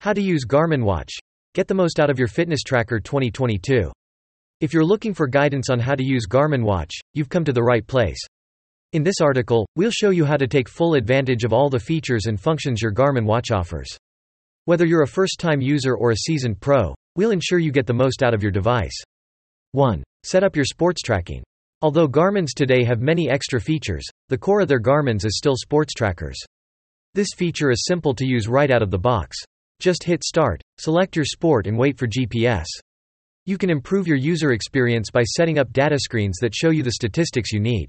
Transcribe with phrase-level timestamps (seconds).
[0.00, 1.10] How to use Garmin Watch.
[1.54, 3.90] Get the most out of your Fitness Tracker 2022.
[4.60, 7.64] If you're looking for guidance on how to use Garmin Watch, you've come to the
[7.64, 8.20] right place.
[8.92, 12.26] In this article, we'll show you how to take full advantage of all the features
[12.26, 13.88] and functions your Garmin Watch offers.
[14.66, 18.22] Whether you're a first-time user or a seasoned pro, we'll ensure you get the most
[18.22, 19.02] out of your device.
[19.72, 20.04] 1.
[20.22, 21.42] Set up your sports tracking.
[21.82, 25.92] Although Garmin's today have many extra features, the core of their Garmin's is still sports
[25.92, 26.38] trackers.
[27.14, 29.36] This feature is simple to use right out of the box.
[29.80, 32.66] Just hit start, select your sport and wait for GPS.
[33.46, 36.92] You can improve your user experience by setting up data screens that show you the
[36.92, 37.88] statistics you need.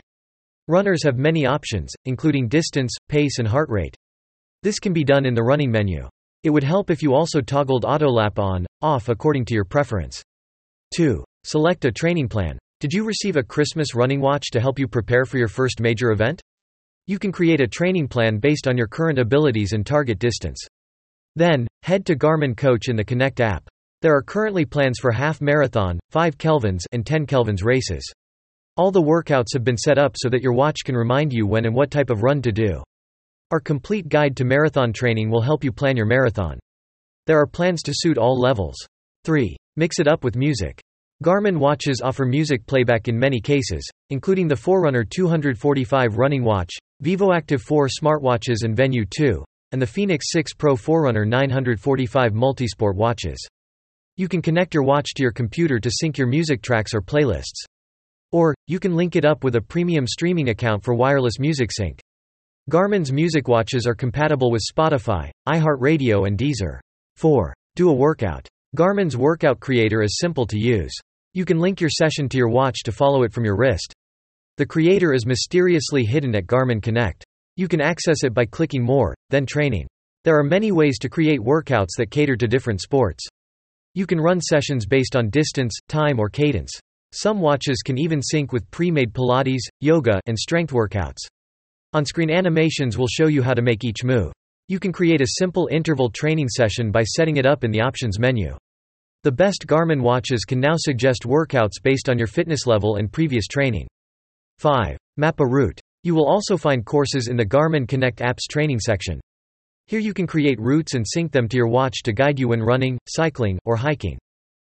[0.68, 3.96] Runners have many options, including distance, pace and heart rate.
[4.62, 6.08] This can be done in the running menu.
[6.44, 10.22] It would help if you also toggled autolap on, off according to your preference.
[10.96, 11.24] 2.
[11.44, 12.60] Select a training plan.
[12.82, 16.12] Did you receive a Christmas running watch to help you prepare for your first major
[16.12, 16.40] event?
[17.08, 20.69] You can create a training plan based on your current abilities and target distance.
[21.36, 23.68] Then, head to Garmin Coach in the Connect app.
[24.02, 28.04] There are currently plans for half marathon, 5 kelvins and 10 kelvins races.
[28.78, 31.66] All the workouts have been set up so that your watch can remind you when
[31.66, 32.82] and what type of run to do.
[33.52, 36.60] Our complete guide to marathon training will help you plan your marathon.
[37.26, 38.78] There are plans to suit all levels.
[39.26, 39.58] 3.
[39.76, 40.80] Mix it up with music.
[41.24, 46.72] Garmin watches offer music playback in many cases, including the Forerunner 245 running watch,
[47.04, 53.48] VivoActive 4 smartwatches and Venu 2, and the Fenix 6 Pro Forerunner 945 multisport watches.
[54.18, 57.64] You can connect your watch to your computer to sync your music tracks or playlists.
[58.32, 62.00] Or, you can link it up with a premium streaming account for wireless music sync.
[62.70, 66.80] Garmin's music watches are compatible with Spotify, iHeartRadio and Deezer.
[67.16, 67.54] 4.
[67.76, 68.48] Do a workout.
[68.76, 70.94] Garmin's Workout Creator is simple to use.
[71.34, 73.94] You can link your session to your watch to follow it from your wrist.
[74.58, 77.26] The creator is mysteriously hidden at Garmin Connect.
[77.60, 79.86] You can access it by clicking More, then Training.
[80.24, 83.22] There are many ways to create workouts that cater to different sports.
[83.96, 86.72] You can run sessions based on distance, time or cadence.
[87.12, 91.18] Some watches can even sync with pre-made Pilates, yoga, and strength workouts.
[91.92, 94.32] On-screen animations will show you how to make each move.
[94.70, 98.20] You can create a simple interval training session by setting it up in the options
[98.20, 98.56] menu.
[99.24, 103.48] The best Garmin watches can now suggest workouts based on your fitness level and previous
[103.48, 103.90] training.
[104.60, 104.98] 5.
[105.18, 105.82] Map a route.
[106.04, 109.20] You will also find courses in the Garmin Connect app's training section.
[109.88, 112.62] Here you can create routes and sync them to your watch to guide you when
[112.62, 114.18] running, cycling, or hiking.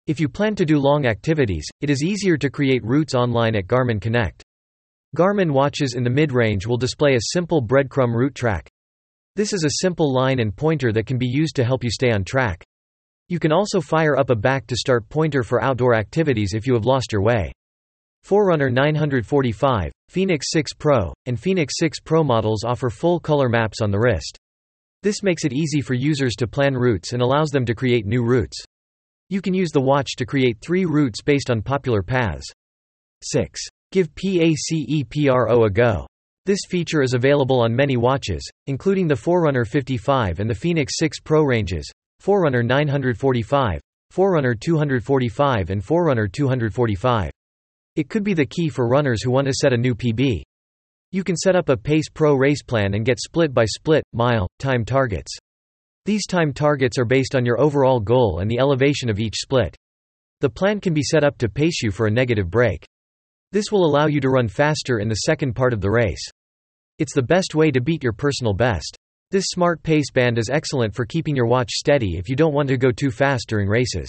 [0.08, 3.68] If you plan to do long activities, it is easier to create routes online at
[3.68, 4.42] Garmin Connect.
[5.16, 8.68] Garmin watches in the mid-range will display a simple breadcrumb route track.
[9.36, 12.10] This is a simple line and pointer that can be used to help you stay
[12.10, 12.64] on track.
[13.28, 16.74] You can also fire up a back to start pointer for outdoor activities if you
[16.74, 17.52] have lost your way.
[18.24, 23.90] Forerunner 945, Fenix 6 Pro, and Fenix 6 Pro models offer full color maps on
[23.90, 24.38] the wrist.
[25.02, 28.22] This makes it easy for users to plan routes and allows them to create new
[28.22, 28.64] routes.
[29.28, 32.46] You can use the watch to create three routes based on popular paths.
[33.24, 33.60] 6.
[33.90, 36.06] Give PACEPRO a go.
[36.46, 41.18] This feature is available on many watches, including the Forerunner 55 and the Fenix 6
[41.20, 41.90] Pro ranges,
[42.20, 43.80] Forerunner 945,
[44.12, 47.31] Forerunner 245 and Forerunner 245.
[47.94, 50.42] It could be the key for runners who want to set a new PB.
[51.10, 54.48] You can set up a Pace Pro race plan and get split by split, mile,
[54.58, 55.36] time targets.
[56.06, 59.76] These time targets are based on your overall goal and the elevation of each split.
[60.40, 62.82] The plan can be set up to pace you for a negative break.
[63.52, 66.26] This will allow you to run faster in the second part of the race.
[66.98, 68.96] It's the best way to beat your personal best.
[69.30, 72.70] This smart pace band is excellent for keeping your watch steady if you don't want
[72.70, 74.08] to go too fast during races.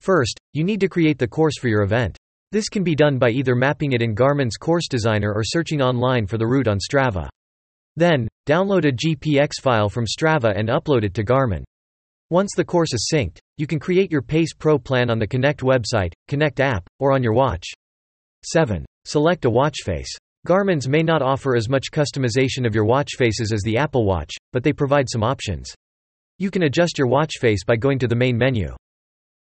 [0.00, 2.18] First, you need to create the course for your event.
[2.56, 6.26] This can be done by either mapping it in Garmin's Course Designer or searching online
[6.26, 7.28] for the route on Strava.
[7.96, 11.64] Then, download a GPX file from Strava and upload it to Garmin.
[12.30, 15.60] Once the course is synced, you can create your Pace Pro plan on the Connect
[15.60, 17.66] website, Connect app, or on your watch.
[18.46, 18.86] 7.
[19.04, 20.16] Select a watch face.
[20.46, 24.32] Garmin's may not offer as much customization of your watch faces as the Apple Watch,
[24.54, 25.74] but they provide some options.
[26.38, 28.74] You can adjust your watch face by going to the main menu.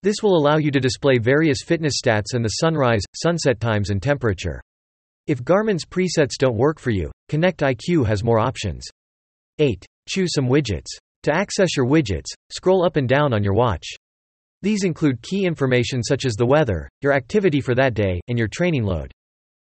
[0.02, 4.02] This will allow you to display various fitness stats and the sunrise, sunset times and
[4.02, 4.60] temperature.
[5.28, 8.84] If Garmin's presets don't work for you, Connect IQ has more options.
[9.60, 9.86] 8.
[10.08, 10.88] Choose some widgets.
[11.22, 13.86] To access your widgets, scroll up and down on your watch.
[14.60, 18.48] These include key information such as the weather, your activity for that day, and your
[18.48, 19.12] training load.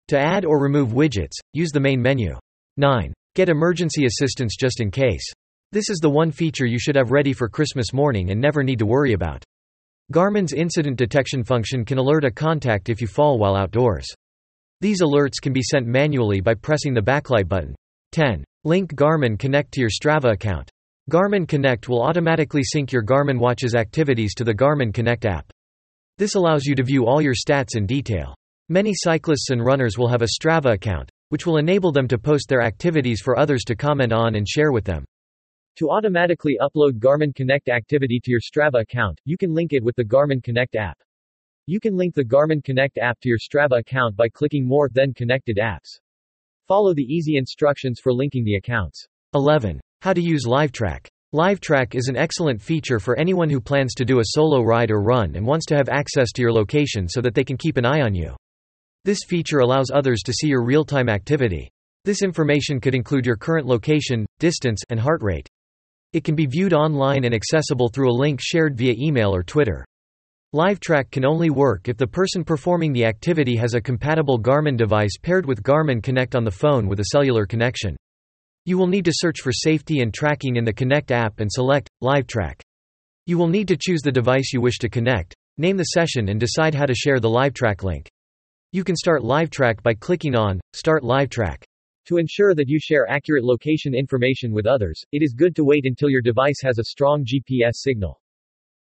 [0.08, 2.34] To add or remove widgets, use the main menu.
[2.78, 3.12] 9.
[3.34, 5.30] Get emergency assistance just in case.
[5.72, 8.78] This is the one feature you should have ready for Christmas morning and never need
[8.78, 9.44] to worry about.
[10.12, 14.06] Garmin's incident detection function can alert a contact if you fall while outdoors.
[14.82, 17.74] These alerts can be sent manually by pressing the backlight button.
[18.10, 18.44] 10.
[18.64, 20.70] Link Garmin Connect to your Strava account.
[21.10, 25.50] Garmin Connect will automatically sync your Garmin watch's activities to the Garmin Connect app.
[26.18, 28.34] This allows you to view all your stats in detail.
[28.68, 32.50] Many cyclists and runners will have a Strava account, which will enable them to post
[32.50, 35.06] their activities for others to comment on and share with them.
[35.76, 39.96] To automatically upload Garmin Connect activity to your Strava account, you can link it with
[39.96, 40.98] the Garmin Connect app.
[41.66, 45.14] You can link the Garmin Connect app to your Strava account by clicking More Then
[45.14, 45.98] Connected Apps.
[46.68, 49.06] Follow the easy instructions for linking the accounts.
[49.34, 49.80] 11.
[50.02, 51.06] How to use LiveTrack.
[51.34, 55.00] LiveTrack is an excellent feature for anyone who plans to do a solo ride or
[55.00, 57.86] run and wants to have access to your location so that they can keep an
[57.86, 58.36] eye on you.
[59.06, 61.70] This feature allows others to see your real-time activity.
[62.04, 65.48] This information could include your current location, distance, and heart rate.
[66.12, 69.84] It can be viewed online and accessible through a link shared via email or Twitter.
[70.54, 75.16] LiveTrack can only work if the person performing the activity has a compatible Garmin device
[75.22, 77.96] paired with Garmin Connect on the phone with a cellular connection.
[78.66, 81.88] You will need to search for safety and tracking in the Connect app and select
[82.02, 82.60] LiveTrack.
[83.24, 86.38] You will need to choose the device you wish to connect, name the session and
[86.38, 88.06] decide how to share the LiveTrack link.
[88.72, 91.62] You can start LiveTrack by clicking on Start LiveTrack.
[92.06, 95.86] To ensure that you share accurate location information with others, it is good to wait
[95.86, 98.20] until your device has a strong GPS signal.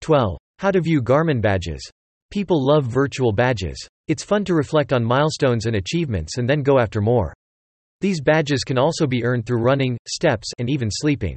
[0.03, 0.39] 12.
[0.59, 1.83] How to view Garmin badges.
[2.31, 3.89] People love virtual badges.
[4.07, 7.35] It's fun to reflect on milestones and achievements and then go after more.
[8.01, 11.37] These badges can also be earned through running, steps, and even sleeping.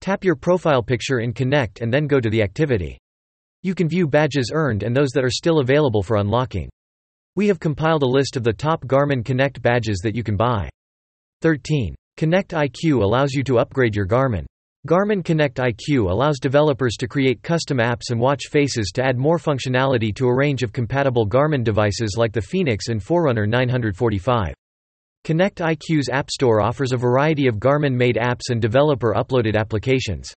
[0.00, 2.96] Tap your profile picture in Connect and then go to the activity.
[3.62, 6.70] You can view badges earned and those that are still available for unlocking.
[7.34, 10.70] We have compiled a list of the top Garmin Connect badges that you can buy.
[11.42, 11.94] 13.
[12.16, 14.44] Connect IQ allows you to upgrade your Garmin.
[14.86, 19.38] Garmin Connect IQ allows developers to create custom apps and watch faces to add more
[19.38, 24.54] functionality to a range of compatible Garmin devices like the Fenix and Forerunner 945.
[25.24, 30.32] Connect IQ's App Store offers a variety of Garmin-made apps and developer-uploaded applications.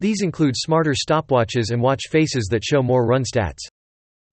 [0.00, 3.60] These include smarter stopwatches and watch faces that show more run stats.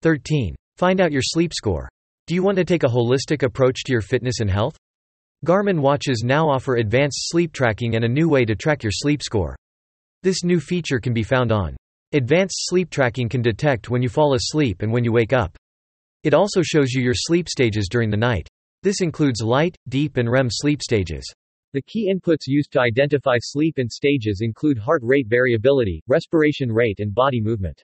[0.02, 0.56] 13.
[0.78, 1.90] Find out your sleep score.
[2.28, 4.78] Do you want to take a holistic approach to your fitness and health?
[5.46, 9.22] Garmin watches now offer advanced sleep tracking and a new way to track your sleep
[9.22, 9.58] score.
[10.22, 11.76] This new feature can be found on.
[12.14, 15.58] Advanced sleep tracking can detect when you fall asleep and when you wake up.
[16.24, 18.48] It also shows you your sleep stages during the night.
[18.84, 21.30] This includes light, deep and REM sleep stages.
[21.74, 27.02] The key inputs used to identify sleep and stages include heart rate variability, respiration rate
[27.02, 27.84] and body movement.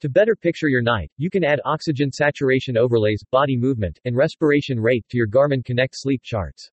[0.00, 4.80] To better picture your night, you can add oxygen saturation overlays, body movement, and respiration
[4.80, 6.70] rate to your Garmin Connect sleep charts.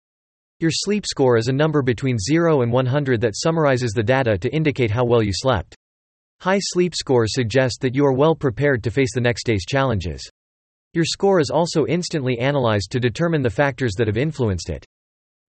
[0.61, 4.55] Your sleep score is a number between 0 and 100 that summarizes the data to
[4.55, 5.75] indicate how well you slept.
[6.43, 10.23] High sleep scores suggest that you are well prepared to face the next day's challenges.
[10.93, 14.85] Your score is also instantly analyzed to determine the factors that have influenced it.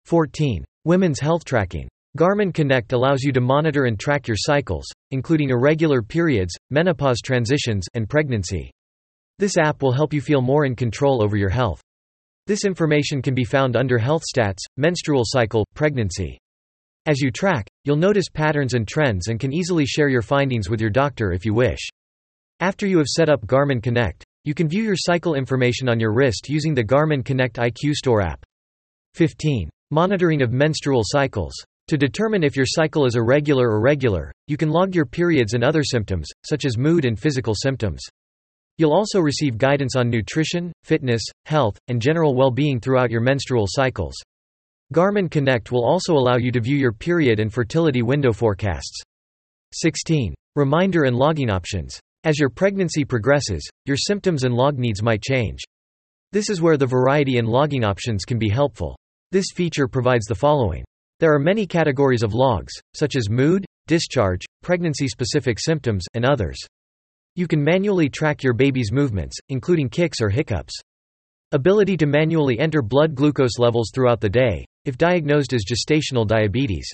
[0.06, 0.64] 14.
[0.86, 1.90] Women's health tracking.
[2.18, 7.86] Garmin Connect allows you to monitor and track your cycles, including irregular periods, menopause transitions,
[7.96, 8.72] and pregnancy.
[9.40, 11.81] This app will help you feel more in control over your health.
[12.48, 16.40] This information can be found under Health Stats, Menstrual Cycle, Pregnancy.
[17.06, 20.82] As you track, you'll notice patterns and trends and can easily share your findings with
[20.82, 21.80] your doctor if you wish.
[22.60, 26.14] After you have set up Garmin Connect, you can view your cycle information on your
[26.14, 28.44] wrist using the Garmin Connect IQ Store app.
[29.14, 29.70] 15.
[29.92, 31.54] Monitoring of menstrual cycles.
[31.90, 35.64] To determine if your cycle is irregular or regular, you can log your periods and
[35.64, 38.02] other symptoms, such as mood and physical symptoms.
[38.82, 44.16] You'll also receive guidance on nutrition, fitness, health, and general well-being throughout your menstrual cycles.
[44.92, 49.04] Garmin Connect will also allow you to view your period and fertility window forecasts.
[49.74, 50.34] 16.
[50.56, 52.00] Reminder and logging options.
[52.24, 55.60] As your pregnancy progresses, your symptoms and log needs might change.
[56.32, 58.98] This is where the variety in logging options can be helpful.
[59.30, 60.84] This feature provides the following.
[61.20, 66.58] There are many categories of logs, such as mood, discharge, pregnancy-specific symptoms, and others.
[67.36, 70.74] You can manually track your baby's movements, including kicks or hiccups.
[71.54, 76.92] Ability to manually enter blood glucose levels throughout the day, if diagnosed as gestational diabetes.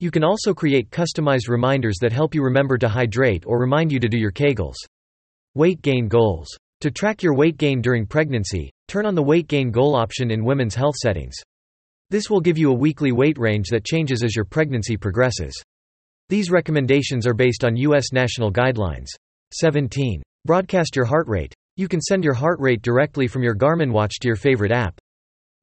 [0.00, 4.00] You can also create customized reminders that help you remember to hydrate or remind you
[4.00, 4.76] to do your Kegels.
[5.54, 6.48] Weight gain goals.
[6.80, 10.46] To track your weight gain during pregnancy, turn on the weight gain goal option in
[10.46, 11.34] women's health settings.
[12.08, 15.60] This will give you a weekly weight range that changes as your pregnancy progresses.
[16.30, 18.12] These recommendations are based on U.S.
[18.12, 19.08] national guidelines.
[19.52, 20.22] 17.
[20.44, 21.54] Broadcast your heart rate.
[21.76, 24.98] You can send your heart rate directly from your Garmin watch to your favorite app.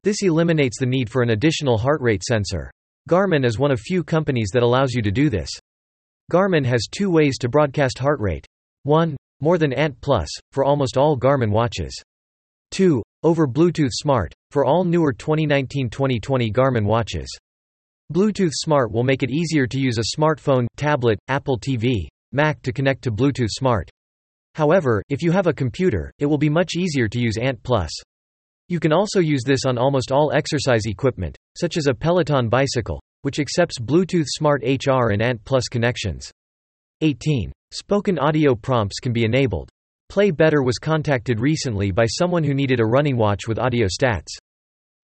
[0.03, 2.71] This eliminates the need for an additional heart rate sensor.
[3.09, 5.49] Garmin is one of few companies that allows you to do this.
[6.31, 8.45] Garmin has two ways to broadcast heart rate.
[8.83, 9.15] 1.
[9.41, 12.01] More than ANT Plus, for almost all Garmin watches.
[12.71, 13.03] 2.
[13.23, 17.27] Over Bluetooth Smart, for all newer 2019-2020 Garmin watches.
[18.13, 22.71] Bluetooth Smart will make it easier to use a smartphone, tablet, Apple TV, Mac to
[22.73, 23.89] connect to Bluetooth Smart.
[24.53, 27.89] However, if you have a computer, it will be much easier to use Ant Plus.
[28.67, 33.01] You can also use this on almost all exercise equipment, such as a Peloton bicycle,
[33.21, 36.31] which accepts Bluetooth Smart HR and Ant Plus connections.
[37.01, 37.51] 18.
[37.71, 39.69] Spoken audio prompts can be enabled.
[40.09, 44.37] Play Better was contacted recently by someone who needed a running watch with audio stats.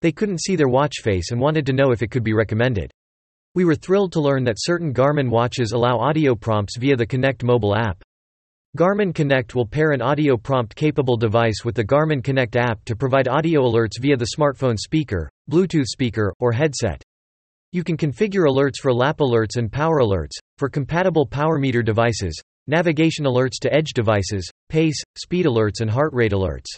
[0.01, 2.91] They couldn't see their watch face and wanted to know if it could be recommended.
[3.53, 7.43] We were thrilled to learn that certain Garmin watches allow audio prompts via the Connect
[7.43, 8.01] mobile app.
[8.77, 12.95] Garmin Connect will pair an audio prompt capable device with the Garmin Connect app to
[12.95, 17.03] provide audio alerts via the smartphone speaker, Bluetooth speaker, or headset.
[17.73, 22.41] You can configure alerts for lap alerts and power alerts, for compatible power meter devices,
[22.67, 26.77] navigation alerts to edge devices, pace, speed alerts and heart rate alerts.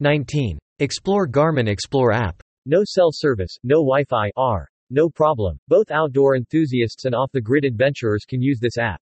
[0.00, 0.58] 19.
[0.80, 2.42] Explore Garmin Explore app.
[2.66, 4.68] No cell service, no Wi-Fi, R.
[4.90, 5.58] No problem.
[5.68, 9.00] Both outdoor enthusiasts and off-the-grid adventurers can use this app.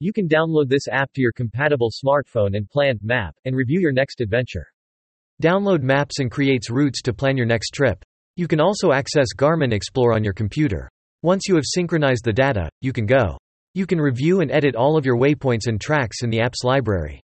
[0.00, 3.92] You can download this app to your compatible smartphone and plan, map, and review your
[3.92, 4.66] next adventure.
[5.42, 8.04] Download maps and creates routes to plan your next trip.
[8.36, 10.90] You can also access Garmin Explore on your computer.
[11.22, 13.38] Once you have synchronized the data, you can go.
[13.74, 17.20] You can review and edit all of your waypoints and tracks in the app's library.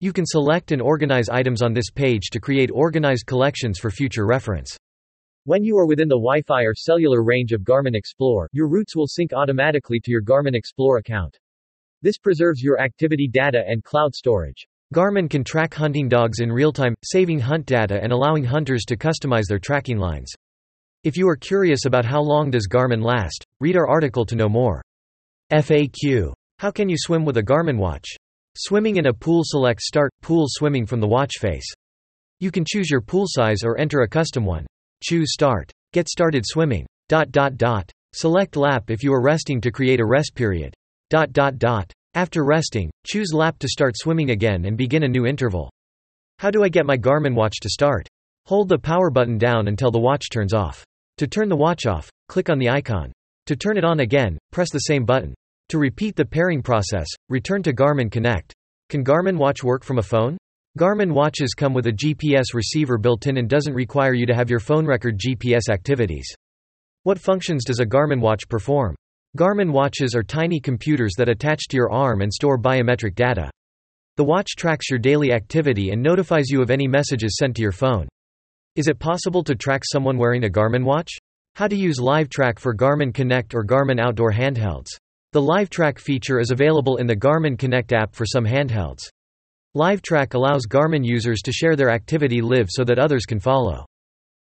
[0.00, 4.26] You can select and organize items on this page to create organized collections for future
[4.26, 4.76] reference.
[5.48, 9.06] When you are within the Wi-Fi or cellular range of Garmin Explore, your routes will
[9.06, 11.38] sync automatically to your Garmin Explore account.
[12.02, 14.66] This preserves your activity data and cloud storage.
[14.94, 18.96] Garmin can track hunting dogs in real time, saving hunt data and allowing hunters to
[18.98, 20.30] customize their tracking lines.
[21.02, 24.50] If you are curious about how long does Garmin last, read our article to know
[24.50, 24.82] more.
[25.50, 26.34] FAQ.
[26.58, 28.16] How can you swim with a Garmin watch?
[28.54, 31.72] Swimming in a pool select Start Pool Swimming from the watch face.
[32.38, 34.66] You can choose your pool size or enter a custom one.
[35.02, 35.70] Choose Start.
[35.92, 36.86] Get started swimming.
[37.08, 37.90] Dot dot dot.
[38.12, 40.74] Select lap if you are resting to create a rest period.
[41.10, 41.92] Dot dot dot.
[42.14, 45.70] After resting, choose lap to start swimming again and begin a new interval.
[46.38, 48.08] How do I get my Garmin watch to start?
[48.46, 50.84] Hold the power button down until the watch turns off.
[51.18, 53.12] To turn the watch off, click on the icon.
[53.46, 55.34] To turn it on again, press the same button.
[55.68, 58.52] To repeat the pairing process, return to Garmin Connect.
[58.88, 60.38] Can Garmin Watch work from a phone?
[60.78, 64.48] Garmin watches come with a GPS receiver built in and doesn't require you to have
[64.48, 66.32] your phone record GPS activities.
[67.02, 68.94] What functions does a Garmin watch perform?
[69.36, 73.50] Garmin watches are tiny computers that attach to your arm and store biometric data.
[74.18, 77.72] The watch tracks your daily activity and notifies you of any messages sent to your
[77.72, 78.06] phone.
[78.76, 81.10] Is it possible to track someone wearing a Garmin watch?
[81.56, 84.90] How to use LiveTrack for Garmin Connect or Garmin outdoor handhelds.
[85.32, 89.08] The LiveTrack feature is available in the Garmin Connect app for some handhelds.
[89.78, 93.86] LiveTrack allows Garmin users to share their activity live so that others can follow.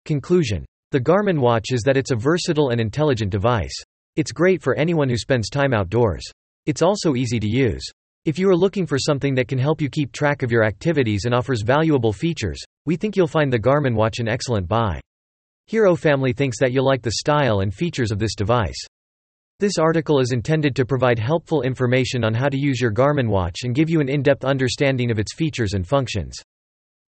[0.06, 0.66] Conclusion.
[0.92, 3.76] The Garmin watch is that it's a versatile and intelligent device.
[4.16, 6.24] It's great for anyone who spends time outdoors.
[6.66, 7.84] It's also easy to use.
[8.24, 11.26] If you are looking for something that can help you keep track of your activities
[11.26, 15.02] and offers valuable features, we think you'll find the Garmin watch an excellent buy.
[15.66, 18.80] Hero Family thinks that you'll like the style and features of this device.
[19.60, 23.64] This article is intended to provide helpful information on how to use your Garmin watch
[23.64, 26.40] and give you an in-depth understanding of its features and functions.